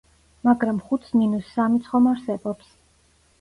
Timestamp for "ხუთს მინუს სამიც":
0.85-1.91